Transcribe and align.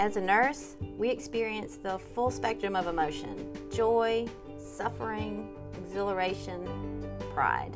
As 0.00 0.16
a 0.16 0.20
nurse, 0.22 0.76
we 0.96 1.10
experience 1.10 1.76
the 1.76 1.98
full 1.98 2.30
spectrum 2.30 2.74
of 2.74 2.86
emotion 2.86 3.52
joy, 3.70 4.26
suffering, 4.56 5.54
exhilaration, 5.76 7.06
pride. 7.34 7.70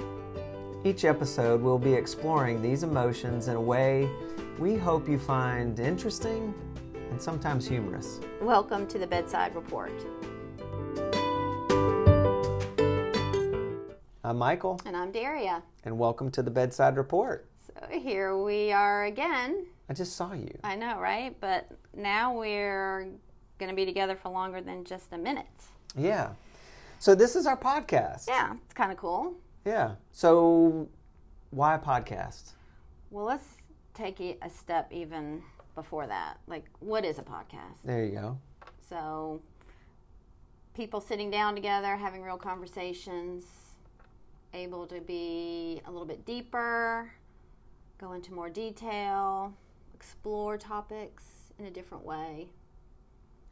Each 0.85 1.05
episode, 1.05 1.61
we'll 1.61 1.79
be 1.79 1.93
exploring 1.93 2.63
these 2.63 2.83
emotions 2.83 3.49
in 3.49 3.57
a 3.57 3.61
way 3.61 4.09
we 4.59 4.75
hope 4.75 5.07
you 5.07 5.19
find 5.19 5.79
interesting 5.79 6.55
and 7.11 7.21
sometimes 7.21 7.69
humorous. 7.69 8.21
Welcome 8.41 8.87
to 8.87 8.99
the 8.99 9.07
Bedside 9.07 9.55
Report. 9.55 9.93
I'm 14.25 14.39
Michael, 14.39 14.81
And 14.87 14.97
I'm 14.97 15.13
Daria. 15.13 15.63
and 15.85 15.99
welcome 15.99 16.31
to 16.31 16.43
the 16.43 16.51
Bedside 16.51 16.97
Report. 16.97 17.47
So 17.67 17.87
here 17.91 18.39
we 18.39 18.73
are 18.73 19.05
again. 19.05 19.67
I 19.89 19.93
just 19.93 20.17
saw 20.17 20.33
you. 20.33 20.59
I 20.65 20.77
know, 20.77 20.99
right? 20.99 21.37
But 21.41 21.69
now 21.95 22.37
we're 22.37 23.09
going 23.59 23.71
to 23.71 23.77
be 23.77 23.85
together 23.85 24.17
for 24.17 24.31
longer 24.31 24.61
than 24.61 24.85
just 24.85 25.13
a 25.13 25.19
minute. 25.19 25.47
Yeah. 25.97 26.31
So 26.99 27.15
this 27.15 27.37
is 27.37 27.47
our 27.47 27.57
podcast. 27.57 28.29
Yeah, 28.29 28.55
it's 28.65 28.75
kind 28.75 28.91
of 28.91 28.97
cool. 28.97 29.35
Yeah. 29.65 29.95
So 30.11 30.89
why 31.51 31.75
a 31.75 31.79
podcast? 31.79 32.53
Well, 33.11 33.27
let's 33.27 33.47
take 33.93 34.21
it 34.21 34.39
a 34.43 34.51
step 34.51 34.91
even 34.93 35.43
before 35.75 36.07
that. 36.07 36.39
Like, 36.47 36.65
what 36.81 37.05
is 37.05 37.19
a 37.19 37.23
podcast? 37.23 37.83
There 37.85 38.05
you 38.05 38.13
go. 38.13 38.39
So, 38.89 39.41
people 40.75 41.01
sitting 41.01 41.31
down 41.31 41.55
together, 41.55 41.97
having 41.97 42.23
real 42.23 42.37
conversations, 42.37 43.45
able 44.53 44.87
to 44.87 45.01
be 45.01 45.81
a 45.87 45.91
little 45.91 46.07
bit 46.07 46.25
deeper, 46.25 47.13
go 47.99 48.13
into 48.13 48.33
more 48.33 48.51
detail, 48.51 49.55
explore 50.15 50.59
topics 50.59 51.25
in 51.59 51.65
a 51.65 51.71
different 51.71 52.05
way. 52.05 52.47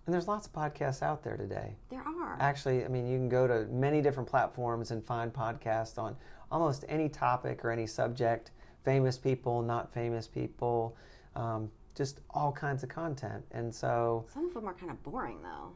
And 0.04 0.12
there's 0.12 0.28
lots 0.28 0.46
of 0.46 0.52
podcasts 0.52 1.02
out 1.02 1.22
there 1.22 1.36
today. 1.38 1.77
There 1.88 2.02
are. 2.02 2.36
Actually, 2.40 2.84
I 2.84 2.88
mean, 2.88 3.06
you 3.06 3.16
can 3.16 3.28
go 3.30 3.46
to 3.46 3.64
many 3.72 4.02
different 4.02 4.28
platforms 4.28 4.90
and 4.90 5.02
find 5.02 5.32
podcasts 5.32 5.96
on 5.96 6.14
almost 6.50 6.84
any 6.90 7.08
topic 7.08 7.64
or 7.64 7.70
any 7.70 7.86
subject 7.86 8.50
famous 8.84 9.16
people, 9.16 9.62
not 9.62 9.94
famous 9.94 10.27
people, 10.27 10.94
um, 11.36 11.70
just 11.94 12.20
all 12.30 12.52
kinds 12.52 12.82
of 12.82 12.88
content. 12.90 13.42
And 13.52 13.72
so, 13.74 14.27
Some 14.34 14.46
of 14.48 14.52
them 14.55 14.66
are 14.68 14.74
kind 14.74 14.90
of 14.90 15.02
boring, 15.05 15.40
though. 15.40 15.70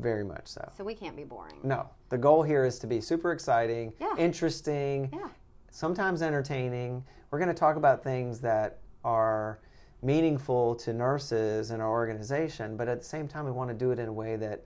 very 0.00 0.24
much 0.24 0.46
so. 0.46 0.66
So, 0.76 0.84
we 0.84 0.94
can't 0.94 1.16
be 1.16 1.24
boring. 1.24 1.56
No, 1.64 1.90
the 2.10 2.18
goal 2.18 2.42
here 2.44 2.64
is 2.64 2.78
to 2.78 2.86
be 2.86 3.00
super 3.02 3.32
exciting, 3.32 3.92
Yeah. 3.98 4.14
interesting, 4.16 5.10
Yeah. 5.12 5.28
sometimes 5.70 6.22
entertaining. 6.22 7.04
We're 7.30 7.40
going 7.40 7.48
to 7.48 7.54
talk 7.54 7.76
about 7.76 8.02
things 8.04 8.40
that 8.40 8.78
are 9.04 9.58
meaningful 10.04 10.74
to 10.74 10.92
nurses 10.92 11.70
in 11.70 11.80
our 11.80 11.90
organization, 11.90 12.76
but 12.76 12.88
at 12.88 13.00
the 13.00 13.06
same 13.06 13.26
time, 13.26 13.46
we 13.46 13.50
want 13.50 13.70
to 13.70 13.74
do 13.74 13.90
it 13.90 13.98
in 13.98 14.06
a 14.06 14.12
way 14.12 14.36
that 14.36 14.62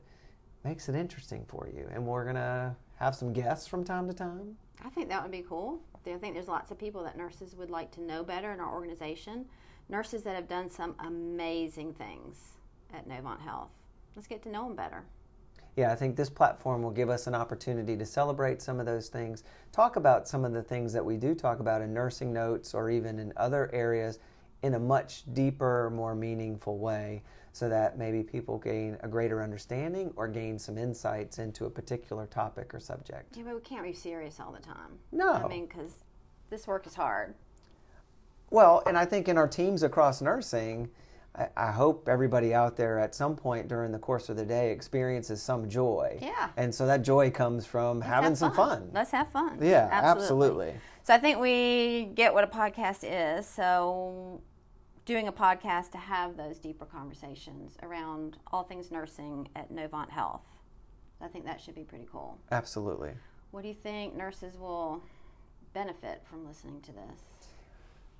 makes 0.65 0.89
it 0.89 0.97
interesting 0.97 1.45
for 1.47 1.69
you. 1.73 1.89
And 1.93 2.05
we're 2.05 2.25
going 2.25 2.37
to 2.37 2.75
have 2.97 3.15
some 3.15 3.33
guests 3.33 3.67
from 3.67 3.85
time 3.85 4.09
to 4.09 4.15
time. 4.15 4.57
I 4.85 4.89
think 4.91 5.09
that 5.09 5.23
would 5.23 5.31
be 5.31 5.45
cool. 5.49 5.81
I 6.07 6.17
think 6.17 6.35
there's 6.35 6.49
lots 6.49 6.71
of 6.71 6.79
people 6.79 7.05
that 7.05 7.17
nurses 7.17 7.55
would 7.55 7.71
like 7.71 7.91
to 7.93 8.01
know 8.01 8.25
better 8.25 8.53
in 8.53 8.61
our 8.61 8.73
organization. 8.73 9.45
Nurses 9.89 10.23
that 10.23 10.35
have 10.35 10.49
done 10.49 10.71
some 10.71 10.95
amazing 11.01 11.93
things 11.93 12.55
at 12.93 13.09
Novant 13.09 13.41
Health. 13.41 13.71
Let's 14.17 14.27
get 14.27 14.43
to 14.43 14.49
know 14.49 14.65
them 14.65 14.75
better. 14.75 15.05
Yeah, 15.77 15.93
I 15.93 15.95
think 15.95 16.17
this 16.17 16.31
platform 16.31 16.83
will 16.83 16.91
give 16.91 17.11
us 17.11 17.29
an 17.29 17.35
opportunity 17.35 17.97
to 17.97 18.05
celebrate 18.05 18.61
some 18.61 18.81
of 18.81 18.87
those 18.87 19.09
things, 19.09 19.45
talk 19.71 19.97
about 19.97 20.27
some 20.27 20.45
of 20.45 20.53
the 20.53 20.63
things 20.63 20.93
that 20.95 21.05
we 21.05 21.17
do 21.17 21.35
talk 21.35 21.61
about 21.61 21.83
in 21.83 21.95
nursing 21.95 22.33
notes 22.33 22.75
or 22.75 22.91
even 22.91 23.21
in 23.21 23.33
other 23.37 23.71
areas 23.73 24.19
in 24.63 24.75
a 24.75 24.79
much 24.79 25.23
deeper, 25.35 25.91
more 25.91 26.15
meaningful 26.15 26.79
way, 26.79 27.23
so 27.53 27.69
that 27.69 27.99
maybe 27.99 28.23
people 28.23 28.59
gain 28.59 28.97
a 29.03 29.09
greater 29.09 29.43
understanding 29.43 30.13
or 30.17 30.29
gain 30.29 30.59
some 30.59 30.79
insights 30.79 31.39
into 31.39 31.65
a 31.65 31.71
particular 31.71 32.27
topic 32.27 32.75
or 32.75 32.81
subject. 32.81 33.37
Yeah, 33.37 33.45
but 33.47 33.55
we 33.55 33.61
can't 33.61 33.85
be 33.85 33.93
serious 33.93 34.39
all 34.41 34.53
the 34.53 34.63
time. 34.63 34.99
No. 35.13 35.33
I 35.33 35.49
mean, 35.49 35.67
because 35.67 35.93
this 36.51 36.67
work 36.67 36.87
is 36.87 36.95
hard. 36.95 37.35
Well, 38.51 38.83
and 38.87 38.97
I 38.97 39.05
think 39.05 39.29
in 39.29 39.37
our 39.37 39.49
teams 39.49 39.83
across 39.83 40.23
nursing, 40.23 40.89
I, 41.39 41.49
I 41.57 41.71
hope 41.71 42.09
everybody 42.09 42.53
out 42.53 42.77
there 42.77 42.99
at 42.99 43.15
some 43.15 43.37
point 43.37 43.69
during 43.69 43.93
the 43.93 43.99
course 43.99 44.29
of 44.29 44.37
the 44.37 44.45
day 44.45 44.73
experiences 44.73 45.41
some 45.41 45.69
joy. 45.69 46.19
Yeah. 46.21 46.49
And 46.57 46.75
so 46.75 46.87
that 46.87 47.03
joy 47.03 47.31
comes 47.31 47.65
from 47.65 47.99
Let's 47.99 48.09
having 48.09 48.31
have 48.31 48.39
some 48.39 48.55
fun. 48.55 48.91
Let's 48.93 49.11
have 49.13 49.31
fun. 49.31 49.59
Yeah, 49.63 49.89
absolutely. 49.91 50.75
So 51.05 51.15
I 51.15 51.19
think 51.19 51.39
we 51.39 52.11
get 52.15 52.35
what 52.35 52.45
a 52.45 52.49
podcast 52.49 53.01
is. 53.03 53.47
So 53.47 54.43
doing 55.05 55.29
a 55.29 55.33
podcast 55.33 55.91
to 55.93 55.99
have 55.99 56.37
those 56.37 56.59
deeper 56.59 56.85
conversations 56.85 57.77
around 57.83 58.37
all 58.53 58.65
things 58.65 58.91
nursing 58.91 59.49
at 59.57 59.73
Novant 59.73 60.11
Health. 60.11 60.43
I 61.21 61.29
think 61.29 61.47
that 61.47 61.61
should 61.61 61.75
be 61.75 61.85
pretty 61.85 62.07
cool. 62.13 62.39
Absolutely. 62.53 63.13
What 63.51 63.63
do 63.63 63.69
you 63.69 63.75
think 63.75 64.15
nurses 64.15 64.59
will 64.59 65.03
benefit 65.73 66.23
from 66.29 66.47
listening 66.47 66.81
to 66.83 66.93
this? 66.93 67.48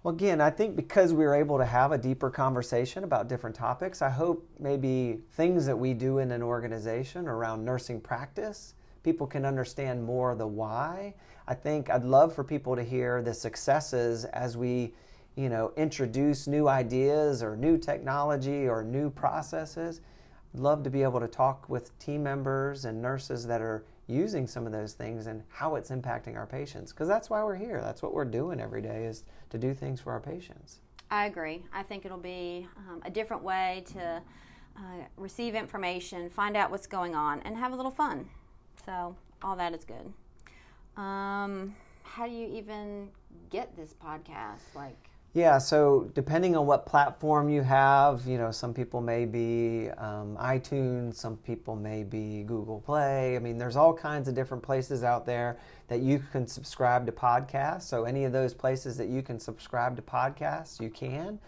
Well, 0.03 0.15
again, 0.15 0.41
I 0.41 0.51
think 0.51 0.77
because 0.77 1.13
we 1.13 1.25
were 1.25 1.35
able 1.35 1.59
to 1.59 1.65
have 1.65 1.91
a 1.91 1.99
deeper 1.99 2.31
conversation 2.31 3.03
about 3.03 3.29
different 3.29 3.57
topics, 3.57 4.01
I 4.01 4.11
hope 4.11 4.49
maybe 4.61 5.19
things 5.33 5.67
that 5.67 5.77
we 5.77 5.93
do 5.93 6.19
in 6.19 6.31
an 6.31 6.43
organization 6.43 7.27
around 7.27 7.65
nursing 7.65 8.01
practice, 8.01 8.75
people 9.03 9.27
can 9.27 9.45
understand 9.45 10.05
more 10.05 10.37
the 10.37 10.47
why. 10.47 11.15
I 11.49 11.55
think 11.55 11.91
I'd 11.91 12.05
love 12.05 12.33
for 12.33 12.45
people 12.45 12.77
to 12.77 12.85
hear 12.85 13.23
the 13.23 13.35
successes 13.35 14.25
as 14.27 14.57
we, 14.57 14.95
you 15.35 15.49
know, 15.49 15.73
introduce 15.77 16.47
new 16.47 16.69
ideas 16.69 17.43
or 17.43 17.57
new 17.57 17.77
technology 17.77 18.69
or 18.69 18.85
new 18.85 19.11
processes. 19.11 20.01
I'd 20.55 20.61
love 20.61 20.85
to 20.85 20.91
be 20.91 21.03
able 21.03 21.19
to 21.19 21.29
talk 21.29 21.69
with 21.69 21.99
team 21.99 22.23
members 22.23 22.85
and 22.85 23.03
nurses 23.03 23.47
that 23.49 23.61
are 23.61 23.85
using 24.09 24.47
some 24.47 24.67
of 24.67 24.73
those 24.73 24.95
things 24.95 25.27
and 25.27 25.43
how 25.49 25.77
it's 25.77 25.91
impacting 25.91 26.37
our 26.37 26.47
patients 26.47 26.93
because 26.93 27.07
that's 27.07 27.29
why 27.31 27.45
we're 27.45 27.55
here 27.55 27.81
that's 27.83 28.03
what 28.03 28.13
we're 28.13 28.25
doing 28.25 28.59
every 28.61 28.83
day 28.83 29.05
is 29.05 29.25
to 29.51 29.59
do 29.59 29.73
things 29.73 30.01
for 30.01 30.13
our 30.13 30.21
patients 30.21 30.81
I 31.11 31.27
agree. 31.27 31.63
I 31.73 31.83
think 31.83 32.05
it'll 32.05 32.19
be 32.19 32.67
um, 32.77 33.01
a 33.05 33.11
different 33.11 33.43
way 33.43 33.85
to 33.93 34.23
uh, 34.77 35.05
receive 35.17 35.55
information, 35.55 36.29
find 36.29 36.57
out 36.57 36.71
what's 36.71 36.87
going 36.87 37.15
on, 37.15 37.41
and 37.41 37.57
have 37.57 37.73
a 37.73 37.77
little 37.77 37.91
fun. 37.91 38.29
So, 38.85 39.17
all 39.43 39.57
that 39.57 39.75
is 39.75 39.85
good. 39.85 40.13
Um, 41.01 41.75
how 42.03 42.27
do 42.27 42.33
you 42.33 42.49
even 42.49 43.09
get 43.51 43.75
this 43.75 43.95
podcast? 43.95 44.75
Like, 44.75 45.09
yeah 45.35 45.59
so 45.59 46.11
depending 46.15 46.57
on 46.57 46.67
what 46.67 46.87
platform 46.87 47.49
you 47.49 47.63
have 47.63 48.27
you 48.27 48.39
know 48.39 48.51
some 48.51 48.73
people 48.73 49.01
may 49.01 49.25
be 49.25 49.91
um, 49.99 50.37
itunes 50.41 51.17
some 51.17 51.37
people 51.39 51.77
may 51.77 52.03
be 52.03 52.43
google 52.45 52.81
play. 52.81 53.37
I 53.37 53.39
mean 53.39 53.59
there's 53.59 53.77
all 53.77 53.95
kinds 53.95 54.29
of 54.29 54.35
different 54.35 54.63
places 54.63 55.05
out 55.05 55.27
there 55.27 55.59
that 55.89 56.01
you 56.01 56.23
can 56.33 56.47
subscribe 56.47 57.07
to 57.07 57.13
podcasts. 57.13 57.83
So 57.83 58.05
any 58.05 58.25
of 58.25 58.33
those 58.33 58.55
places 58.55 58.97
that 58.99 59.09
you 59.09 59.23
can 59.23 59.41
subscribe 59.41 59.97
to 59.97 60.03
podcasts 60.03 60.81
you 60.81 60.91
can. 60.91 61.39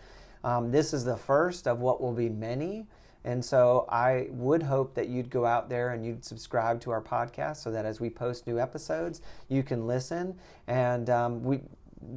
Um, 0.43 0.71
this 0.71 0.93
is 0.93 1.05
the 1.05 1.17
first 1.17 1.69
of 1.69 1.81
what 1.81 2.01
will 2.01 2.15
be 2.15 2.29
many. 2.29 2.87
And 3.23 3.45
so 3.45 3.87
I 3.91 4.29
would 4.31 4.63
hope 4.63 4.95
that 4.95 5.09
you'd 5.09 5.29
go 5.29 5.45
out 5.45 5.69
there 5.69 5.91
and 5.91 6.05
you'd 6.07 6.25
subscribe 6.25 6.81
to 6.83 6.91
our 6.91 7.03
podcast 7.03 7.57
so 7.57 7.71
that 7.71 7.85
as 7.85 8.01
we 8.01 8.09
post 8.09 8.47
new 8.47 8.59
episodes, 8.59 9.21
you 9.49 9.63
can 9.63 9.87
listen. 9.87 10.39
And 10.67 11.11
um, 11.11 11.43
we 11.43 11.61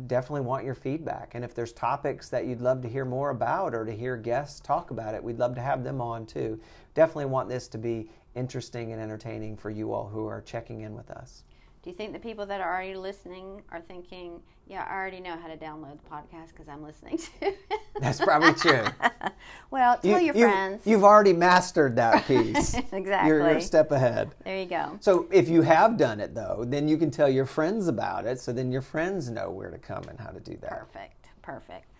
definitely 0.07 0.41
want 0.41 0.65
your 0.65 0.75
feedback. 0.75 1.35
And 1.35 1.43
if 1.43 1.53
there's 1.53 1.73
topics 1.73 2.29
that 2.29 2.45
you'd 2.45 2.61
love 2.61 2.81
to 2.81 2.89
hear 2.89 3.05
more 3.05 3.29
about 3.29 3.73
or 3.73 3.85
to 3.85 3.91
hear 3.91 4.15
guests 4.17 4.59
talk 4.59 4.91
about 4.91 5.13
it, 5.13 5.23
we'd 5.23 5.39
love 5.39 5.55
to 5.55 5.61
have 5.61 5.83
them 5.83 6.01
on 6.01 6.25
too. 6.25 6.59
Definitely 6.93 7.25
want 7.25 7.49
this 7.49 7.67
to 7.69 7.77
be 7.77 8.09
interesting 8.35 8.91
and 8.91 9.01
entertaining 9.01 9.57
for 9.57 9.69
you 9.69 9.93
all 9.93 10.07
who 10.07 10.25
are 10.27 10.41
checking 10.41 10.81
in 10.81 10.95
with 10.95 11.11
us. 11.11 11.43
Do 11.83 11.89
you 11.89 11.95
think 11.95 12.13
the 12.13 12.19
people 12.19 12.45
that 12.45 12.61
are 12.61 12.73
already 12.73 12.95
listening 12.95 13.61
are 13.69 13.81
thinking, 13.81 14.41
yeah, 14.67 14.87
I 14.89 14.93
already 14.93 15.19
know 15.19 15.35
how 15.35 15.49
to 15.49 15.57
download 15.57 15.99
the 16.01 16.09
podcast 16.09 16.47
because 16.49 16.69
I'm 16.69 16.81
listening 16.81 17.17
to 17.17 17.47
it? 17.47 17.57
That's 17.99 18.21
probably 18.21 18.53
true. 18.53 18.85
well, 19.71 19.97
tell 19.97 20.21
your 20.21 20.33
you, 20.33 20.43
friends. 20.43 20.81
You've 20.85 21.03
already 21.03 21.33
mastered 21.33 21.97
that 21.97 22.25
piece. 22.27 22.73
exactly. 22.73 23.27
You're, 23.27 23.39
you're 23.39 23.57
a 23.57 23.61
step 23.61 23.91
ahead. 23.91 24.33
there 24.45 24.57
you 24.57 24.65
go. 24.65 24.97
So 25.01 25.27
if 25.29 25.49
you 25.49 25.61
have 25.61 25.97
done 25.97 26.21
it 26.21 26.33
though, 26.33 26.63
then 26.65 26.87
you 26.87 26.95
can 26.95 27.11
tell 27.11 27.27
your 27.27 27.45
friends 27.45 27.89
about 27.89 28.25
it. 28.25 28.39
So 28.39 28.53
then 28.53 28.71
your 28.71 28.81
friends 28.81 29.29
know 29.29 29.51
where 29.51 29.69
to 29.69 29.77
come 29.77 30.05
and 30.07 30.17
how 30.17 30.29
to 30.29 30.39
do 30.39 30.55
that. 30.61 30.69
Perfect. 30.69 31.27
Perfect. 31.41 31.91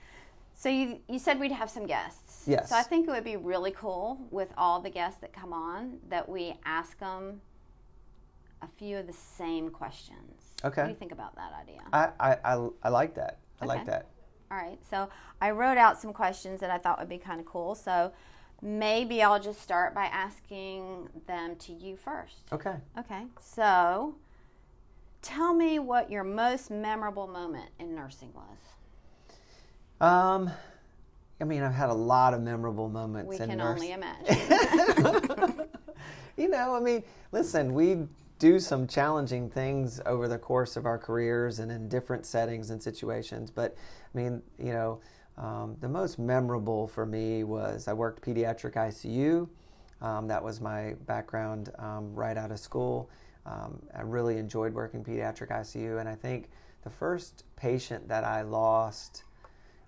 So 0.55 0.69
you 0.69 0.99
you 1.09 1.19
said 1.19 1.41
we'd 1.41 1.51
have 1.51 1.69
some 1.69 1.85
guests. 1.85 2.43
Yes. 2.47 2.69
So 2.69 2.77
I 2.77 2.83
think 2.83 3.05
it 3.05 3.11
would 3.11 3.25
be 3.25 3.35
really 3.35 3.71
cool 3.71 4.17
with 4.31 4.53
all 4.57 4.79
the 4.79 4.89
guests 4.89 5.19
that 5.19 5.33
come 5.33 5.51
on 5.51 5.97
that 6.07 6.29
we 6.29 6.55
ask 6.63 6.97
them 6.99 7.41
a 8.63 8.67
few 8.77 8.97
of 8.97 9.07
the 9.07 9.13
same 9.13 9.69
questions. 9.69 10.55
Okay. 10.63 10.81
What 10.81 10.87
do 10.87 10.93
you 10.93 10.97
think 10.97 11.11
about 11.11 11.35
that 11.35 11.51
idea? 11.61 11.81
I, 11.91 12.09
I, 12.19 12.37
I, 12.55 12.67
I 12.83 12.89
like 12.89 13.15
that. 13.15 13.39
I 13.61 13.65
like 13.65 13.85
that. 13.85 14.07
All 14.49 14.57
right. 14.57 14.79
So 14.89 15.09
I 15.41 15.51
wrote 15.51 15.77
out 15.77 15.99
some 15.99 16.13
questions 16.13 16.59
that 16.61 16.69
I 16.69 16.77
thought 16.77 16.99
would 16.99 17.09
be 17.09 17.17
kind 17.17 17.39
of 17.39 17.45
cool. 17.45 17.75
So 17.75 18.11
maybe 18.61 19.21
I'll 19.21 19.39
just 19.39 19.61
start 19.61 19.93
by 19.93 20.05
asking 20.05 21.09
them 21.27 21.55
to 21.57 21.73
you 21.73 21.97
first. 21.97 22.51
Okay. 22.51 22.75
Okay. 22.97 23.23
So 23.41 24.15
tell 25.21 25.53
me 25.53 25.79
what 25.79 26.09
your 26.11 26.23
most 26.23 26.71
memorable 26.71 27.27
moment 27.27 27.69
in 27.79 27.95
nursing 27.95 28.31
was. 28.33 28.57
Um, 30.01 30.51
I 31.41 31.45
mean, 31.45 31.63
I've 31.63 31.73
had 31.73 31.89
a 31.89 31.93
lot 31.93 32.33
of 32.33 32.41
memorable 32.41 32.89
moments. 32.89 33.29
We 33.29 33.37
in 33.37 33.49
can 33.49 33.57
nurse- 33.57 33.81
only 33.81 33.91
imagine. 33.91 35.69
you 36.37 36.49
know, 36.49 36.75
I 36.75 36.79
mean, 36.79 37.03
listen, 37.31 37.73
we 37.73 38.07
do 38.43 38.59
some 38.59 38.85
challenging 38.85 39.49
things 39.49 40.01
over 40.05 40.27
the 40.27 40.37
course 40.37 40.75
of 40.75 40.85
our 40.85 40.97
careers 40.97 41.59
and 41.59 41.71
in 41.71 41.87
different 41.87 42.25
settings 42.25 42.71
and 42.71 42.83
situations. 42.83 43.49
But 43.49 43.73
I 44.13 44.17
mean, 44.17 44.41
you 44.59 44.73
know, 44.73 44.99
um, 45.37 45.77
the 45.79 45.87
most 45.87 46.19
memorable 46.19 46.85
for 46.89 47.05
me 47.05 47.45
was 47.45 47.87
I 47.87 47.93
worked 47.93 48.21
pediatric 48.21 48.73
ICU. 48.73 49.47
Um, 50.01 50.27
that 50.27 50.43
was 50.43 50.59
my 50.59 50.95
background 51.07 51.71
um, 51.79 52.13
right 52.13 52.35
out 52.35 52.51
of 52.51 52.59
school. 52.59 53.09
Um, 53.45 53.81
I 53.95 54.01
really 54.01 54.37
enjoyed 54.37 54.73
working 54.73 55.05
pediatric 55.05 55.49
ICU, 55.49 56.01
and 56.01 56.09
I 56.09 56.15
think 56.15 56.49
the 56.83 56.89
first 56.89 57.45
patient 57.55 58.09
that 58.09 58.25
I 58.25 58.41
lost 58.41 59.23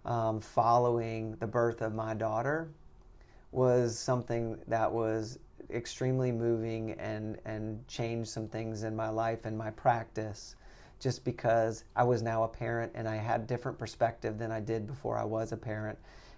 um, 0.06 0.40
following 0.40 1.36
the 1.42 1.48
birth 1.48 1.82
of 1.82 1.94
my 1.94 2.14
daughter 2.14 2.70
was 3.52 4.00
something 4.00 4.58
that 4.70 4.90
was 4.90 5.40
extremely 5.70 6.32
moving 6.32 6.92
and 6.94 7.38
and 7.46 7.86
changed 7.88 8.30
some 8.30 8.48
things 8.48 8.84
in 8.84 8.96
my 8.96 9.10
life 9.10 9.46
and 9.46 9.58
my 9.58 9.70
practice 9.72 10.56
just 11.00 11.26
because 11.26 11.84
I 11.96 12.04
was 12.04 12.22
now 12.22 12.44
a 12.44 12.48
parent 12.48 12.92
and 12.96 13.08
I 13.08 13.18
had 13.18 13.48
different 13.48 13.78
perspective 13.78 14.38
than 14.38 14.52
I 14.52 14.60
did 14.60 14.88
before 14.88 15.18
I 15.18 15.26
was 15.26 15.52
a 15.52 15.58
parent 15.58 15.98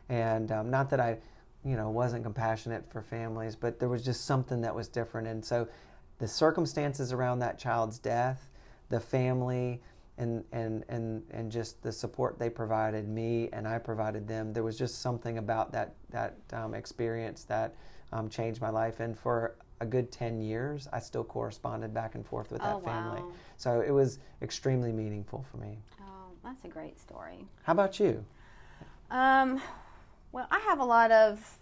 and 0.09 0.51
um, 0.51 0.69
not 0.69 0.89
that 0.89 0.99
I 0.99 1.17
you 1.63 1.75
know 1.75 1.89
wasn't 1.89 2.23
compassionate 2.23 2.83
for 2.91 3.01
families 3.01 3.55
but 3.55 3.79
there 3.79 3.89
was 3.89 4.03
just 4.03 4.25
something 4.25 4.61
that 4.61 4.73
was 4.73 4.87
different 4.87 5.27
and 5.27 5.43
so 5.43 5.67
the 6.19 6.27
circumstances 6.27 7.13
around 7.13 7.39
that 7.39 7.59
child's 7.59 7.99
death 7.99 8.49
the 8.89 8.99
family 8.99 9.81
and, 10.17 10.43
and, 10.51 10.83
and, 10.89 11.23
and 11.29 11.51
just 11.51 11.81
the 11.83 11.91
support 11.91 12.39
they 12.39 12.49
provided 12.49 13.07
me 13.07 13.49
and 13.53 13.67
I 13.67 13.77
provided 13.77 14.27
them. 14.27 14.51
There 14.51 14.63
was 14.63 14.77
just 14.77 15.01
something 15.01 15.37
about 15.37 15.71
that, 15.73 15.93
that 16.09 16.37
um, 16.53 16.73
experience 16.73 17.43
that 17.45 17.75
um, 18.11 18.29
changed 18.29 18.61
my 18.61 18.69
life. 18.69 18.99
And 18.99 19.17
for 19.17 19.55
a 19.79 19.85
good 19.85 20.11
10 20.11 20.41
years, 20.41 20.87
I 20.91 20.99
still 20.99 21.23
corresponded 21.23 21.93
back 21.93 22.15
and 22.15 22.25
forth 22.25 22.51
with 22.51 22.61
that 22.63 22.77
Oh, 22.77 22.79
family. 22.79 23.19
wow. 23.21 23.31
So 23.57 23.81
it 23.81 23.91
was 23.91 24.19
extremely 24.41 24.91
meaningful 24.91 25.45
for 25.51 25.57
me. 25.57 25.77
oh, 26.01 26.31
that's 26.43 26.63
a 26.65 26.67
great 26.67 26.99
story. 26.99 27.45
How 27.63 27.73
about 27.73 27.99
you? 27.99 28.23
Um, 29.09 29.61
well, 30.31 30.47
I 30.51 30.59
have 30.59 30.79
a 30.79 30.85
lot 30.85 31.11
of 31.11 31.57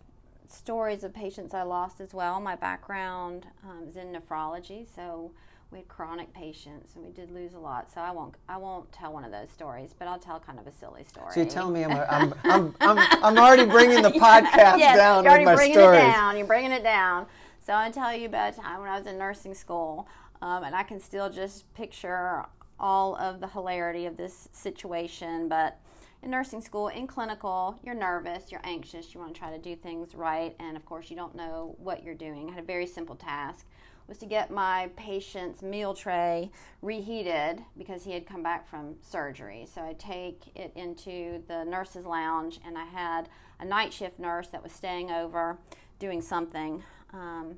stories 0.48 1.04
of 1.04 1.14
patients 1.14 1.54
I 1.54 1.64
lost 1.64 2.00
as 2.02 2.14
well. 2.14 2.40
My 2.40 2.56
background 2.56 3.46
um, 3.64 3.88
is 3.90 3.96
in 3.98 4.14
nephrology, 4.14 4.86
so 4.96 5.32
we 5.72 5.80
had 5.80 5.88
chronic 5.88 6.34
patients, 6.34 6.96
and 6.96 7.04
we 7.04 7.12
did 7.12 7.32
lose 7.32 7.54
a 7.54 7.60
lot. 7.60 7.92
So 7.92 8.02
I 8.02 8.12
won't 8.12 8.36
I 8.48 8.58
won't 8.58 8.92
tell 8.92 9.14
one 9.14 9.24
of 9.24 9.32
those 9.32 9.50
stories, 9.50 9.94
but 9.98 10.08
I'll 10.08 10.20
tell 10.20 10.40
kind 10.40 10.60
of 10.60 10.68
a 10.68 10.72
silly 10.72 11.04
story. 11.04 11.32
So 11.34 11.42
you're 11.42 11.50
telling 11.50 11.74
me 11.74 11.84
I'm, 11.84 11.92
I'm, 12.10 12.34
I'm, 12.44 12.76
I'm, 12.80 13.24
I'm 13.24 13.38
already 13.38 13.66
bringing 13.66 14.02
the 14.02 14.10
podcast 14.20 14.78
yes, 14.78 14.98
down 14.98 15.24
you're 15.24 15.32
already 15.32 15.46
with 15.46 15.54
my 15.54 15.56
bringing 15.56 15.78
stories. 15.78 16.00
it 16.00 16.04
down. 16.04 16.38
You're 16.38 16.48
bringing 16.48 16.72
it 16.72 16.84
down. 16.84 17.26
So 17.66 17.74
I 17.74 17.90
tell 17.90 18.16
you 18.16 18.28
about 18.28 18.54
a 18.54 18.62
time 18.62 18.82
when 18.82 18.90
I 18.90 18.98
was 18.98 19.08
in 19.08 19.18
nursing 19.18 19.54
school, 19.54 20.08
um, 20.42 20.64
and 20.64 20.76
I 20.76 20.84
can 20.84 21.00
still 21.00 21.30
just 21.30 21.72
picture 21.74 22.46
all 22.80 23.16
of 23.16 23.40
the 23.40 23.48
hilarity 23.48 24.06
of 24.06 24.18
this 24.18 24.50
situation. 24.52 25.50
But 25.50 25.80
in 26.22 26.32
nursing 26.32 26.62
school, 26.62 26.90
in 26.90 27.08
clinical, 27.08 27.80
you're 27.84 27.96
nervous, 27.96 28.52
you're 28.52 28.62
anxious, 28.64 29.14
you 29.14 29.20
want 29.20 29.34
to 29.34 29.40
try 29.40 29.52
to 29.52 29.58
do 29.58 29.76
things 29.76 30.16
right, 30.16 30.56
and 30.60 30.78
of 30.78 30.86
course, 30.86 31.10
you 31.10 31.16
don't 31.16 31.36
know 31.36 31.76
what 31.80 32.04
you're 32.04 32.16
doing. 32.16 32.50
I 32.50 32.54
had 32.54 32.64
a 32.64 32.68
very 32.68 32.88
simple 32.88 33.16
task 33.16 33.66
was 34.08 34.18
to 34.20 34.26
get 34.26 34.52
my 34.52 34.90
patient's 34.96 35.62
meal 35.62 35.94
tray 35.94 36.52
reheated 36.82 37.64
because 37.78 38.04
he 38.04 38.12
had 38.12 38.28
come 38.28 38.44
back 38.44 38.68
from 38.68 38.96
surgery. 39.02 39.68
So 39.72 39.82
I 39.82 39.94
take 39.94 40.56
it 40.56 40.72
into 40.76 41.42
the 41.48 41.64
nurse's 41.64 42.06
lounge, 42.06 42.60
and 42.66 42.78
I 42.78 42.86
had 42.86 43.30
a 43.60 43.66
night 43.66 43.94
shift 43.94 44.20
nurse 44.20 44.48
that 44.50 44.62
was 44.62 44.72
staying 44.72 45.12
over 45.12 45.58
doing 46.00 46.22
something. 46.22 46.84
Um, 47.14 47.58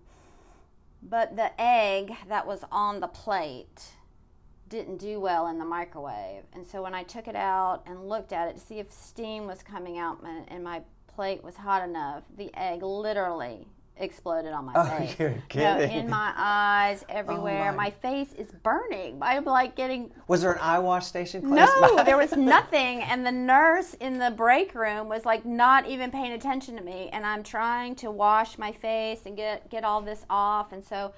but 1.02 1.36
the 1.36 1.52
egg 1.60 2.16
that 2.28 2.48
was 2.48 2.64
on 2.72 3.00
the 3.00 3.08
plate 3.08 3.94
didn't 4.70 4.98
do 4.98 5.20
well 5.20 5.48
in 5.48 5.60
the 5.60 5.66
microwave. 5.66 6.44
And 6.54 6.66
so 6.66 6.82
when 6.82 6.94
I 6.94 7.04
took 7.04 7.28
it 7.28 7.36
out 7.36 7.84
and 7.86 8.10
looked 8.10 8.34
at 8.34 8.50
it 8.50 8.56
to 8.56 8.60
see 8.60 8.80
if 8.80 8.92
steam 8.92 9.48
was 9.48 9.64
coming 9.64 9.98
out 9.98 10.24
and 10.50 10.64
my 10.64 10.82
plate 11.08 11.44
was 11.44 11.56
hot 11.56 11.88
enough, 11.88 12.24
the 12.36 12.52
egg 12.54 12.84
literally 12.84 13.68
exploded 14.00 14.52
on 14.54 14.66
my 14.66 14.74
Oh, 14.76 14.84
face. 14.86 15.16
you're 15.20 15.36
kidding. 15.50 15.92
in 15.92 16.10
my 16.10 16.34
eyes, 16.36 17.04
everywhere. 17.10 17.70
Oh, 17.72 17.76
my- 17.76 17.86
my. 17.86 17.90
face 17.92 18.32
is 18.34 18.48
burning. 18.64 19.18
I'm 19.22 19.46
like 19.46 19.76
getting 19.76 20.12
Was 20.28 20.42
there 20.42 20.54
an 20.54 20.60
eye 20.60 20.80
wash 20.80 21.06
station 21.06 21.42
close 21.42 21.56
no, 21.82 21.96
by? 21.96 22.04
there 22.04 22.18
was 22.18 22.32
nothing. 22.38 23.02
And 23.02 23.26
the 23.26 23.32
nurse 23.32 23.94
in 23.96 24.20
the 24.20 24.32
break 24.32 24.76
room 24.76 25.08
was 25.10 25.26
like 25.26 25.46
not 25.46 25.88
even 25.88 26.12
paying 26.12 26.34
attention 26.34 26.76
to 26.78 26.84
me. 26.84 27.10
And 27.12 27.26
I'm 27.26 27.44
trying 27.44 27.96
to 27.98 28.12
wash 28.12 28.58
my 28.58 28.72
face 28.72 29.22
and 29.26 29.36
get, 29.36 29.70
get 29.70 29.84
all 29.84 30.02
this 30.02 30.26
off. 30.30 30.72
And 30.74 30.84
so 30.86 31.14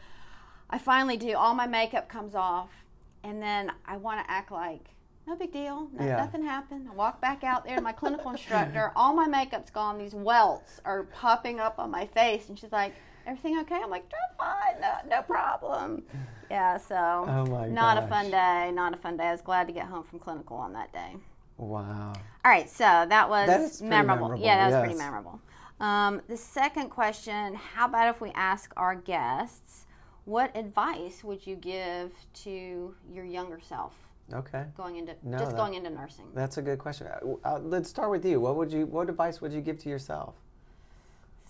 I 0.69 0.77
finally 0.77 1.17
do. 1.17 1.35
All 1.35 1.53
my 1.53 1.67
makeup 1.67 2.07
comes 2.09 2.35
off. 2.35 2.69
And 3.23 3.41
then 3.41 3.71
I 3.85 3.97
want 3.97 4.25
to 4.25 4.31
act 4.31 4.51
like, 4.51 4.91
no 5.29 5.35
big 5.35 5.51
deal. 5.51 5.87
No, 5.93 6.05
Yeah. 6.05 6.17
Nothing 6.17 6.43
happened. 6.43 6.87
I 6.91 6.95
walk 6.95 7.21
back 7.21 7.43
out 7.43 7.63
there 7.65 7.75
to 7.75 7.81
my 7.81 7.91
clinical 7.91 8.31
instructor. 8.31 8.91
All 8.95 9.13
my 9.13 9.27
makeup's 9.27 9.69
gone. 9.69 9.97
These 9.97 10.15
welts 10.15 10.81
are 10.85 11.03
popping 11.03 11.59
up 11.59 11.77
on 11.77 11.91
my 11.91 12.05
face. 12.07 12.49
And 12.49 12.57
she's 12.57 12.71
like, 12.71 12.93
everything 13.27 13.59
okay? 13.59 13.79
I'm 13.81 13.89
like, 13.89 14.05
I'm 14.11 14.37
fine. 14.37 14.81
No, 14.81 15.17
no 15.17 15.21
problem. 15.21 16.03
Yeah, 16.49 16.77
so 16.77 16.95
Oh 17.27 17.45
my 17.45 17.67
not 17.67 17.97
a 18.03 18.07
fun 18.07 18.31
day. 18.31 18.71
Not 18.73 18.93
a 18.93 18.97
fun 18.97 19.17
day. 19.17 19.25
I 19.25 19.31
was 19.31 19.41
glad 19.41 19.67
to 19.67 19.73
get 19.73 19.85
home 19.85 20.03
from 20.03 20.17
clinical 20.19 20.57
on 20.57 20.73
that 20.73 20.91
day. 20.91 21.15
Wow. 21.57 22.13
All 22.43 22.51
right, 22.51 22.69
so 22.69 23.05
that 23.07 23.29
was 23.29 23.79
That 23.79 23.85
memorable. 23.85 24.21
memorable, 24.23 24.43
Yeah, 24.43 24.69
that 24.69 24.75
was 24.79 24.87
pretty 24.87 24.97
memorable. 24.97 25.39
Um, 25.79 26.21
the 26.27 26.37
second 26.37 26.89
question 26.89 27.53
How 27.53 27.85
about 27.85 28.13
if 28.15 28.19
we 28.19 28.31
ask 28.31 28.73
our 28.75 28.95
guests, 28.95 29.85
what 30.25 30.55
advice 30.57 31.23
would 31.23 31.45
you 31.45 31.55
give 31.55 32.11
to 32.45 32.95
your 33.11 33.25
younger 33.25 33.59
self 33.61 33.93
Okay. 34.33 34.65
going 34.77 34.97
into 34.97 35.15
No, 35.23 35.37
just 35.37 35.51
that- 35.51 35.57
going 35.57 35.73
into 35.73 35.89
nursing? 35.89 36.25
That's 36.33 36.57
a 36.57 36.61
good 36.61 36.79
question. 36.79 37.07
Uh, 37.07 37.35
uh, 37.43 37.59
let's 37.59 37.89
start 37.89 38.09
with 38.11 38.25
you. 38.25 38.39
What 38.39 38.55
would 38.55 38.71
you? 38.71 38.85
What 38.85 39.09
advice 39.09 39.41
would 39.41 39.51
you 39.53 39.61
give 39.61 39.77
to 39.79 39.89
yourself? 39.89 40.35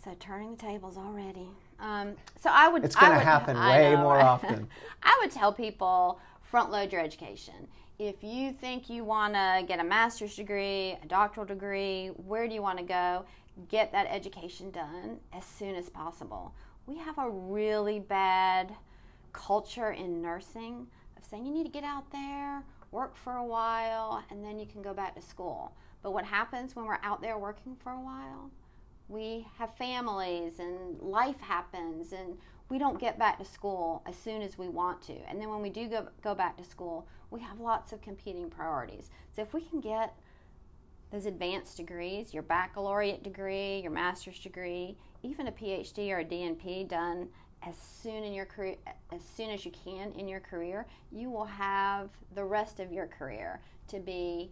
So 0.03 0.15
turning 0.19 0.51
the 0.55 0.61
tables 0.61 0.97
already. 0.97 1.49
Um, 1.79 2.15
so 2.39 2.49
I 2.51 2.67
would. 2.69 2.83
It's 2.85 2.95
going 2.95 3.11
to 3.11 3.19
happen 3.19 3.57
I 3.57 3.79
way 3.79 3.91
know, 3.95 4.01
more 4.01 4.15
right? 4.15 4.25
often. 4.25 4.67
I 5.03 5.17
would 5.21 5.31
tell 5.31 5.51
people 5.53 6.19
front 6.41 6.71
load 6.71 6.91
your 6.91 7.01
education. 7.01 7.67
If 7.99 8.23
you 8.23 8.53
think 8.53 8.89
you 8.89 9.03
want 9.03 9.33
to 9.33 9.63
get 9.67 9.79
a 9.79 9.83
master's 9.83 10.35
degree, 10.35 10.97
a 11.03 11.05
doctoral 11.07 11.45
degree, 11.45 12.07
where 12.25 12.47
do 12.47 12.53
you 12.53 12.61
want 12.61 12.77
to 12.77 12.83
go? 12.85 13.25
Get 13.67 13.91
that 13.91 14.07
education 14.09 14.71
done 14.71 15.19
as 15.33 15.43
soon 15.43 15.75
as 15.75 15.89
possible. 15.89 16.53
We 16.87 16.97
have 16.97 17.17
a 17.17 17.29
really 17.29 17.99
bad 17.99 18.73
culture 19.33 19.91
in 19.91 20.21
nursing 20.21 20.87
of 21.19 21.25
saying 21.25 21.45
you 21.45 21.53
need 21.53 21.65
to 21.65 21.71
get 21.71 21.83
out 21.83 22.11
there, 22.11 22.63
work 22.91 23.15
for 23.15 23.33
a 23.33 23.45
while, 23.45 24.23
and 24.31 24.43
then 24.43 24.57
you 24.57 24.65
can 24.65 24.81
go 24.81 24.93
back 24.93 25.15
to 25.15 25.21
school. 25.21 25.73
But 26.01 26.11
what 26.11 26.25
happens 26.25 26.75
when 26.75 26.85
we're 26.85 26.99
out 27.03 27.21
there 27.21 27.37
working 27.37 27.75
for 27.75 27.91
a 27.91 27.99
while? 27.99 28.51
we 29.09 29.47
have 29.57 29.73
families 29.73 30.59
and 30.59 31.01
life 31.01 31.41
happens 31.41 32.13
and 32.13 32.37
we 32.69 32.77
don't 32.77 32.99
get 32.99 33.17
back 33.17 33.39
to 33.39 33.45
school 33.45 34.03
as 34.07 34.15
soon 34.15 34.41
as 34.41 34.57
we 34.57 34.69
want 34.69 35.01
to 35.01 35.15
and 35.27 35.41
then 35.41 35.49
when 35.49 35.61
we 35.61 35.69
do 35.69 35.89
go, 35.89 36.07
go 36.23 36.33
back 36.35 36.55
to 36.55 36.63
school 36.63 37.07
we 37.31 37.41
have 37.41 37.59
lots 37.59 37.91
of 37.91 38.01
competing 38.01 38.49
priorities 38.49 39.09
so 39.35 39.41
if 39.41 39.53
we 39.53 39.61
can 39.61 39.81
get 39.81 40.13
those 41.11 41.25
advanced 41.25 41.75
degrees 41.75 42.33
your 42.33 42.43
baccalaureate 42.43 43.23
degree 43.23 43.79
your 43.81 43.91
master's 43.91 44.39
degree 44.39 44.95
even 45.23 45.47
a 45.47 45.51
phd 45.51 46.09
or 46.11 46.19
a 46.19 46.25
dnp 46.25 46.87
done 46.87 47.27
as 47.63 47.75
soon 47.77 48.23
in 48.23 48.33
your 48.33 48.45
career 48.45 48.75
as 49.11 49.21
soon 49.35 49.49
as 49.49 49.65
you 49.65 49.71
can 49.71 50.11
in 50.13 50.27
your 50.27 50.39
career 50.39 50.85
you 51.11 51.29
will 51.29 51.45
have 51.45 52.09
the 52.35 52.43
rest 52.43 52.79
of 52.79 52.91
your 52.91 53.07
career 53.07 53.59
to 53.87 53.99
be 53.99 54.49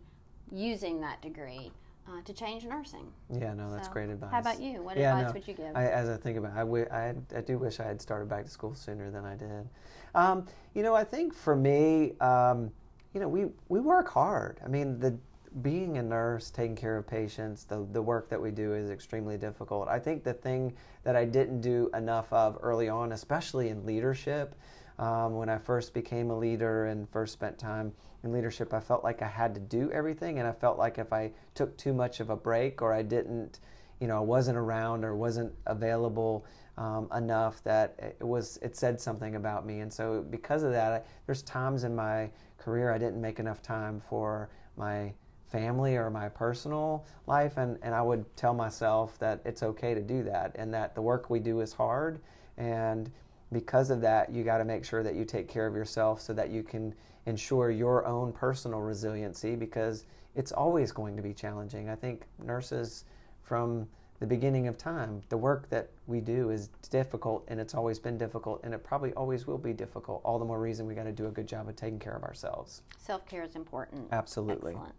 using 0.52 1.00
that 1.02 1.22
degree 1.22 1.72
uh, 2.08 2.22
to 2.24 2.34
change 2.34 2.64
nursing 2.66 3.12
Yeah, 3.30 3.54
no, 3.54 3.72
that's 3.72 3.88
so, 3.88 3.94
great 3.94 4.10
advice. 4.10 4.32
How 4.32 4.40
about 4.40 4.62
you? 4.62 4.82
What 4.82 4.98
Yeah, 4.98 5.12
advice 5.18 5.28
no, 5.28 5.34
would 5.34 5.48
you 5.48 5.54
give? 5.54 5.76
I, 5.76 5.88
as 5.88 6.10
I 6.10 6.16
think 6.16 6.38
about 6.38 6.52
it, 6.56 6.88
I, 6.92 7.14
I, 7.36 7.42
do 7.42 7.58
wish 7.58 7.80
I 7.80 7.84
had 7.84 8.02
started 8.02 8.30
back 8.30 8.46
to 8.46 8.52
school 8.52 8.74
sooner 8.76 9.12
than 9.12 9.26
I 9.26 9.36
did. 9.36 9.68
Um, 10.16 10.48
you 10.74 10.84
know, 10.84 10.96
I 10.96 11.04
think 11.04 11.34
for 11.34 11.56
me, 11.56 12.14
um, 12.22 12.72
you 13.14 13.20
know, 13.20 13.28
we, 13.28 13.48
we 13.68 13.80
work 13.80 14.10
hard. 14.10 14.60
I 14.64 14.70
mean, 14.70 15.00
the 15.00 15.18
being 15.62 15.98
a 15.98 16.04
nurse, 16.04 16.50
taking 16.50 16.76
care 16.76 16.98
of 16.98 17.08
patients, 17.08 17.64
the, 17.64 17.88
the 17.92 18.02
work 18.02 18.30
that 18.30 18.42
we 18.42 18.52
do 18.52 18.74
is 18.74 18.90
extremely 18.90 19.38
difficult. 19.38 19.88
I 19.88 20.00
think 20.00 20.24
the 20.24 20.34
thing 20.34 20.74
that 21.04 21.16
I 21.16 21.26
didn't 21.26 21.62
do 21.62 21.90
enough 21.96 22.32
of 22.32 22.58
early 22.62 22.90
on, 22.90 23.12
especially 23.12 23.70
in 23.70 23.86
leadership, 23.86 24.56
um, 25.00 25.36
when 25.36 25.50
I 25.50 25.58
first 25.58 25.94
became 25.94 26.32
a 26.32 26.38
leader 26.38 26.86
and 26.86 27.08
first 27.10 27.34
spent 27.34 27.58
time 27.58 27.94
in 28.24 28.32
leadership, 28.32 28.74
I 28.74 28.80
felt 28.80 29.04
like 29.04 29.22
I 29.22 29.28
had 29.28 29.54
to 29.56 29.62
do 29.62 29.92
everything, 29.92 30.40
and 30.40 30.48
I 30.48 30.52
felt 30.52 30.78
like 30.78 30.98
if 30.98 31.14
I 31.14 31.32
took 31.54 31.78
too 31.78 31.94
much 31.94 32.20
of 32.20 32.30
a 32.30 32.36
break 32.36 32.82
or 32.82 32.94
I 32.94 33.04
didn't, 33.04 33.60
you 34.00 34.08
know, 34.08 34.18
I 34.18 34.22
wasn't 34.22 34.58
around 34.58 35.06
or 35.06 35.16
wasn't 35.16 35.54
available 35.68 36.46
um, 36.78 37.10
enough, 37.16 37.64
that 37.64 38.16
it 38.20 38.28
was 38.28 38.58
it 38.62 38.76
said 38.76 39.00
something 39.00 39.36
about 39.36 39.66
me. 39.66 39.80
And 39.80 39.94
so 39.94 40.26
because 40.30 40.64
of 40.64 40.72
that, 40.72 40.94
I, 40.94 41.02
there's 41.26 41.44
times 41.44 41.84
in 41.84 41.96
my 41.96 42.30
career 42.58 42.92
I 42.92 42.98
didn't 42.98 43.22
make 43.22 43.40
enough 43.40 43.62
time 43.62 44.00
for 44.00 44.50
my 44.76 45.14
family 45.48 45.96
or 45.96 46.10
my 46.10 46.30
personal 46.30 47.06
life 47.26 47.58
and, 47.58 47.78
and 47.82 47.96
I 47.96 48.02
would 48.02 48.26
tell 48.36 48.54
myself 48.54 49.18
that 49.20 49.42
it's 49.46 49.64
okay 49.64 49.94
to 49.94 50.02
do 50.02 50.24
that 50.24 50.56
and 50.56 50.74
that 50.74 50.94
the 50.94 51.02
work 51.02 51.30
we 51.30 51.40
do 51.40 51.62
is 51.62 51.74
hard 51.74 52.20
and 52.58 53.10
because 53.54 53.90
of 53.90 54.02
that 54.02 54.32
you 54.32 54.44
got 54.44 54.58
to 54.58 54.66
make 54.66 54.84
sure 54.84 55.04
that 55.04 55.16
you 55.16 55.24
take 55.24 55.48
care 55.48 55.66
of 55.66 55.74
yourself 55.74 56.22
so 56.22 56.34
that 56.34 56.50
you 56.50 56.64
can 56.64 56.94
ensure 57.28 57.70
your 57.70 58.06
own 58.06 58.32
personal 58.32 58.80
resiliency 58.80 59.56
because 59.56 60.06
it's 60.36 60.52
always 60.52 60.92
going 60.92 61.16
to 61.18 61.22
be 61.22 61.34
challenging. 61.34 61.90
I 61.90 61.96
think 61.96 62.24
nurses 62.44 63.06
from 63.42 63.88
the 64.20 64.26
beginning 64.26 64.68
of 64.68 64.78
time, 64.78 65.22
the 65.30 65.38
work 65.38 65.70
that 65.70 65.90
we 66.08 66.22
do 66.22 66.50
is 66.50 66.70
difficult 66.90 67.44
and 67.50 67.60
it's 67.60 67.76
always 67.76 68.00
been 68.00 68.18
difficult 68.18 68.62
and 68.64 68.74
it 68.74 68.84
probably 68.84 69.14
always 69.14 69.46
will 69.46 69.58
be 69.58 69.74
difficult. 69.74 70.22
All 70.24 70.40
the 70.40 70.46
more 70.46 70.60
reason 70.60 70.88
we 70.88 70.96
got 70.96 71.04
to 71.04 71.12
do 71.12 71.28
a 71.28 71.32
good 71.32 71.48
job 71.48 71.68
of 71.68 71.76
taking 71.76 72.00
care 72.00 72.16
of 72.16 72.24
ourselves. 72.24 72.82
Self 72.98 73.28
care 73.28 73.44
is 73.44 73.56
important. 73.56 74.08
Absolutely. 74.12 74.72
Excellent. 74.72 74.96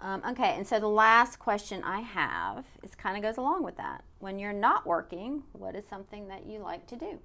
Um, 0.00 0.22
okay, 0.30 0.54
and 0.56 0.66
so 0.66 0.78
the 0.78 0.88
last 0.88 1.38
question 1.38 1.82
I 1.82 2.00
have 2.00 2.64
is 2.82 2.94
kind 2.94 3.16
of 3.16 3.22
goes 3.22 3.38
along 3.38 3.62
with 3.62 3.76
that. 3.78 4.04
When 4.18 4.38
you're 4.38 4.52
not 4.52 4.86
working, 4.86 5.42
what 5.52 5.74
is 5.74 5.86
something 5.88 6.28
that 6.28 6.46
you 6.46 6.58
like 6.58 6.86
to 6.88 6.96
do? 6.96 7.18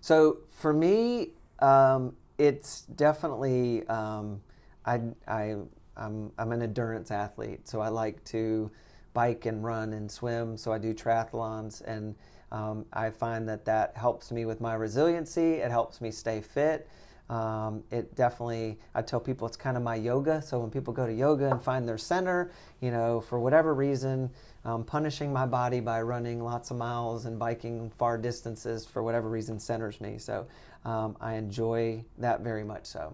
So 0.00 0.38
for 0.50 0.72
me, 0.72 1.30
um, 1.60 2.16
it's 2.38 2.82
definitely 2.82 3.86
um, 3.88 4.40
I, 4.84 5.00
I 5.26 5.56
I'm, 5.96 6.30
I'm 6.38 6.52
an 6.52 6.62
endurance 6.62 7.10
athlete, 7.10 7.66
so 7.66 7.80
I 7.80 7.88
like 7.88 8.22
to 8.24 8.70
bike 9.14 9.46
and 9.46 9.64
run 9.64 9.94
and 9.94 10.10
swim. 10.10 10.56
So 10.56 10.72
I 10.72 10.78
do 10.78 10.92
triathlons, 10.92 11.82
and 11.86 12.14
um, 12.52 12.84
I 12.92 13.10
find 13.10 13.48
that 13.48 13.64
that 13.64 13.96
helps 13.96 14.30
me 14.30 14.44
with 14.44 14.60
my 14.60 14.74
resiliency. 14.74 15.54
It 15.54 15.70
helps 15.70 16.00
me 16.00 16.10
stay 16.10 16.40
fit. 16.40 16.88
Um, 17.28 17.82
it 17.90 18.14
definitely, 18.14 18.78
I 18.94 19.02
tell 19.02 19.18
people 19.18 19.46
it's 19.48 19.56
kind 19.56 19.76
of 19.76 19.82
my 19.82 19.96
yoga. 19.96 20.40
So 20.40 20.60
when 20.60 20.70
people 20.70 20.92
go 20.92 21.06
to 21.06 21.12
yoga 21.12 21.50
and 21.50 21.60
find 21.60 21.88
their 21.88 21.98
center, 21.98 22.52
you 22.80 22.90
know, 22.90 23.20
for 23.20 23.40
whatever 23.40 23.74
reason, 23.74 24.30
um, 24.64 24.84
punishing 24.84 25.32
my 25.32 25.44
body 25.46 25.80
by 25.80 26.02
running 26.02 26.42
lots 26.42 26.70
of 26.70 26.76
miles 26.76 27.26
and 27.26 27.38
biking 27.38 27.90
far 27.98 28.16
distances 28.16 28.86
for 28.86 29.02
whatever 29.02 29.28
reason 29.28 29.58
centers 29.58 30.00
me. 30.00 30.18
So 30.18 30.46
um, 30.84 31.16
I 31.20 31.34
enjoy 31.34 32.04
that 32.18 32.42
very 32.42 32.62
much 32.62 32.86
so. 32.86 33.12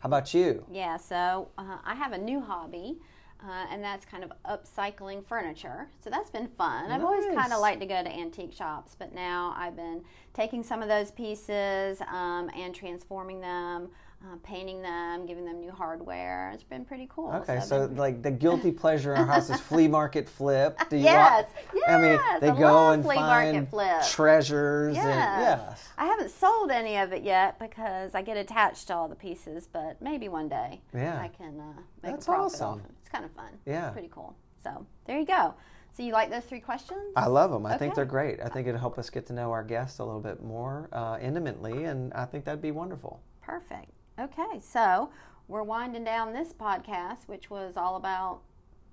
How 0.00 0.08
about 0.08 0.34
you? 0.34 0.64
Yeah, 0.68 0.96
so 0.96 1.48
uh, 1.56 1.78
I 1.84 1.94
have 1.94 2.12
a 2.12 2.18
new 2.18 2.40
hobby. 2.40 2.98
Uh, 3.44 3.66
and 3.70 3.82
that's 3.82 4.04
kind 4.04 4.22
of 4.22 4.32
upcycling 4.44 5.24
furniture. 5.26 5.88
So 6.00 6.10
that's 6.10 6.30
been 6.30 6.48
fun. 6.48 6.88
Nice. 6.88 6.96
I've 6.96 7.04
always 7.04 7.24
kind 7.34 7.52
of 7.52 7.60
liked 7.60 7.80
to 7.80 7.86
go 7.86 8.02
to 8.02 8.08
antique 8.08 8.52
shops, 8.52 8.94
but 8.96 9.12
now 9.12 9.52
I've 9.56 9.74
been 9.74 10.02
taking 10.32 10.62
some 10.62 10.80
of 10.80 10.88
those 10.88 11.10
pieces 11.10 12.00
um, 12.02 12.50
and 12.56 12.72
transforming 12.72 13.40
them 13.40 13.90
uh, 14.24 14.36
painting 14.42 14.82
them, 14.82 15.26
giving 15.26 15.44
them 15.44 15.60
new 15.60 15.72
hardware. 15.72 16.50
It's 16.54 16.62
been 16.62 16.84
pretty 16.84 17.08
cool. 17.10 17.32
Okay, 17.32 17.60
so, 17.60 17.88
so 17.88 17.92
like 17.94 18.22
the 18.22 18.30
guilty 18.44 18.70
pleasure 18.70 19.14
in 19.14 19.20
our 19.20 19.26
house 19.26 19.50
is 19.50 19.60
flea 19.60 19.88
market 19.88 20.28
flip. 20.28 20.78
Do 20.88 20.96
you 20.96 21.04
yes, 21.04 21.48
yes. 21.74 21.84
I 21.88 22.00
mean, 22.00 22.20
they 22.40 22.50
I 22.50 22.58
go 22.58 22.90
and 22.90 23.04
find 23.04 23.68
treasures. 24.10 24.94
Yes. 24.94 25.04
And, 25.04 25.42
yes. 25.42 25.88
I 25.98 26.06
haven't 26.06 26.30
sold 26.30 26.70
any 26.70 26.96
of 26.96 27.12
it 27.12 27.22
yet 27.22 27.58
because 27.58 28.14
I 28.14 28.22
get 28.22 28.36
attached 28.36 28.86
to 28.88 28.94
all 28.94 29.08
the 29.08 29.16
pieces, 29.16 29.68
but 29.72 30.00
maybe 30.00 30.28
one 30.28 30.48
day 30.48 30.80
yeah. 30.94 31.20
I 31.20 31.28
can 31.28 31.58
uh, 31.58 31.80
make 32.02 32.12
That's 32.12 32.26
a 32.26 32.30
profit 32.30 32.54
awesome. 32.54 32.68
off 32.68 32.78
it. 32.78 32.90
It's 33.00 33.08
kind 33.08 33.24
of 33.24 33.30
fun. 33.32 33.50
Yeah. 33.66 33.86
It's 33.86 33.92
pretty 33.92 34.10
cool. 34.12 34.36
So 34.62 34.86
there 35.06 35.18
you 35.18 35.26
go. 35.26 35.54
So 35.94 36.02
you 36.02 36.12
like 36.12 36.30
those 36.30 36.44
three 36.44 36.60
questions? 36.60 37.12
I 37.16 37.26
love 37.26 37.50
them. 37.50 37.66
I 37.66 37.70
okay. 37.70 37.78
think 37.80 37.94
they're 37.94 38.04
great. 38.06 38.40
I 38.40 38.48
think 38.48 38.66
it'll 38.66 38.80
help 38.80 38.98
us 38.98 39.10
get 39.10 39.26
to 39.26 39.34
know 39.34 39.52
our 39.52 39.62
guests 39.62 39.98
a 39.98 40.04
little 40.04 40.22
bit 40.22 40.42
more 40.42 40.88
uh, 40.92 41.18
intimately, 41.20 41.84
and 41.84 42.14
I 42.14 42.24
think 42.24 42.46
that'd 42.46 42.62
be 42.62 42.70
wonderful. 42.70 43.20
Perfect. 43.42 43.90
Okay, 44.18 44.60
so 44.60 45.10
we're 45.48 45.62
winding 45.62 46.04
down 46.04 46.32
this 46.32 46.52
podcast, 46.52 47.26
which 47.26 47.50
was 47.50 47.76
all 47.76 47.96
about 47.96 48.40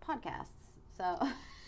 podcasts. 0.01 0.47
So 0.97 1.27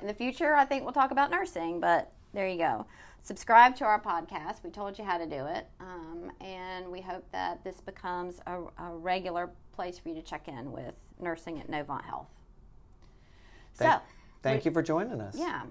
in 0.00 0.06
the 0.06 0.14
future, 0.14 0.54
I 0.54 0.64
think 0.64 0.84
we'll 0.84 0.92
talk 0.92 1.10
about 1.10 1.30
nursing, 1.30 1.80
but 1.80 2.12
there 2.32 2.48
you 2.48 2.58
go. 2.58 2.86
Subscribe 3.22 3.74
to 3.76 3.84
our 3.84 4.00
podcast. 4.00 4.62
We 4.62 4.70
told 4.70 4.98
you 4.98 5.04
how 5.04 5.18
to 5.18 5.26
do 5.26 5.46
it. 5.46 5.66
Um, 5.80 6.30
and 6.40 6.88
we 6.88 7.00
hope 7.00 7.24
that 7.32 7.64
this 7.64 7.80
becomes 7.80 8.40
a, 8.46 8.60
a, 8.78 8.90
regular 8.90 9.50
place 9.72 9.98
for 9.98 10.10
you 10.10 10.14
to 10.16 10.22
check 10.22 10.46
in 10.46 10.70
with 10.70 10.94
nursing 11.18 11.58
at 11.58 11.70
Novant 11.70 12.04
Health. 12.04 12.28
Thank, 13.76 13.92
so, 13.92 14.00
thank 14.42 14.64
you 14.64 14.70
for 14.70 14.82
joining 14.82 15.20
us. 15.20 15.36
Yeah. 15.38 15.62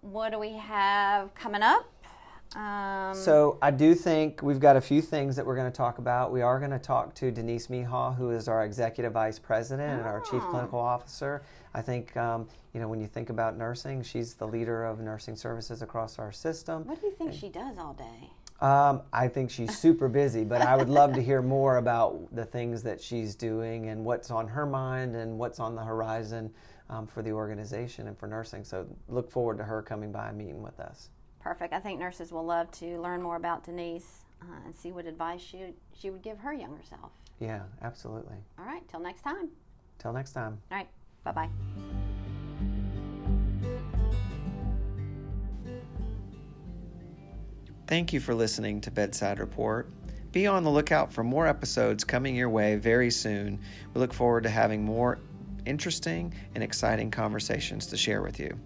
What 0.00 0.32
do 0.32 0.38
we 0.38 0.52
have 0.54 1.34
coming 1.34 1.62
up? 1.62 1.91
Um, 2.56 3.14
so 3.14 3.58
I 3.62 3.70
do 3.70 3.94
think 3.94 4.42
we've 4.42 4.60
got 4.60 4.76
a 4.76 4.80
few 4.80 5.00
things 5.00 5.36
that 5.36 5.46
we're 5.46 5.56
going 5.56 5.70
to 5.70 5.76
talk 5.76 5.98
about. 5.98 6.32
We 6.32 6.42
are 6.42 6.58
going 6.58 6.70
to 6.70 6.78
talk 6.78 7.14
to 7.16 7.30
Denise 7.30 7.68
Mihal, 7.68 8.14
who 8.16 8.30
is 8.30 8.48
our 8.48 8.64
executive 8.64 9.12
vice 9.12 9.38
president 9.38 9.90
oh. 9.90 9.98
and 9.98 10.06
our 10.06 10.20
chief 10.20 10.42
oh. 10.44 10.50
clinical 10.50 10.78
officer. 10.78 11.42
I 11.74 11.82
think 11.82 12.16
um, 12.16 12.48
you 12.74 12.80
know 12.80 12.88
when 12.88 13.00
you 13.00 13.06
think 13.06 13.30
about 13.30 13.56
nursing, 13.56 14.02
she's 14.02 14.34
the 14.34 14.46
leader 14.46 14.84
of 14.84 15.00
nursing 15.00 15.36
services 15.36 15.82
across 15.82 16.18
our 16.18 16.32
system. 16.32 16.84
What 16.86 17.00
do 17.00 17.06
you 17.06 17.12
think 17.12 17.30
and, 17.30 17.38
she 17.38 17.48
does 17.48 17.78
all 17.78 17.94
day? 17.94 18.30
Um, 18.60 19.02
I 19.12 19.26
think 19.26 19.50
she's 19.50 19.76
super 19.76 20.08
busy, 20.08 20.44
but 20.44 20.62
I 20.62 20.76
would 20.76 20.88
love 20.88 21.14
to 21.14 21.22
hear 21.22 21.42
more 21.42 21.78
about 21.78 22.32
the 22.32 22.44
things 22.44 22.82
that 22.84 23.00
she's 23.00 23.34
doing 23.34 23.88
and 23.88 24.04
what's 24.04 24.30
on 24.30 24.46
her 24.46 24.66
mind 24.66 25.16
and 25.16 25.36
what's 25.36 25.58
on 25.58 25.74
the 25.74 25.82
horizon 25.82 26.52
um, 26.88 27.06
for 27.06 27.22
the 27.22 27.32
organization 27.32 28.06
and 28.06 28.16
for 28.16 28.28
nursing. 28.28 28.62
So 28.62 28.86
look 29.08 29.30
forward 29.32 29.58
to 29.58 29.64
her 29.64 29.82
coming 29.82 30.12
by 30.12 30.28
and 30.28 30.38
meeting 30.38 30.62
with 30.62 30.78
us. 30.78 31.08
Perfect. 31.42 31.72
I 31.72 31.80
think 31.80 31.98
nurses 31.98 32.30
will 32.30 32.44
love 32.44 32.70
to 32.72 33.00
learn 33.00 33.20
more 33.20 33.36
about 33.36 33.64
Denise 33.64 34.24
uh, 34.40 34.46
and 34.64 34.74
see 34.74 34.92
what 34.92 35.06
advice 35.06 35.40
she, 35.40 35.74
she 35.98 36.10
would 36.10 36.22
give 36.22 36.38
her 36.38 36.52
younger 36.52 36.82
self. 36.88 37.10
Yeah, 37.40 37.62
absolutely. 37.82 38.36
All 38.58 38.64
right. 38.64 38.86
Till 38.88 39.00
next 39.00 39.22
time. 39.22 39.48
Till 39.98 40.12
next 40.12 40.32
time. 40.32 40.60
All 40.70 40.78
right. 40.78 40.88
Bye 41.24 41.32
bye. 41.32 41.48
Thank 47.88 48.12
you 48.12 48.20
for 48.20 48.34
listening 48.34 48.80
to 48.82 48.90
Bedside 48.90 49.38
Report. 49.40 49.90
Be 50.30 50.46
on 50.46 50.62
the 50.64 50.70
lookout 50.70 51.12
for 51.12 51.24
more 51.24 51.46
episodes 51.46 52.04
coming 52.04 52.34
your 52.34 52.48
way 52.48 52.76
very 52.76 53.10
soon. 53.10 53.60
We 53.92 54.00
look 54.00 54.14
forward 54.14 54.44
to 54.44 54.48
having 54.48 54.84
more 54.84 55.18
interesting 55.66 56.32
and 56.54 56.64
exciting 56.64 57.10
conversations 57.10 57.86
to 57.88 57.96
share 57.96 58.22
with 58.22 58.40
you. 58.40 58.58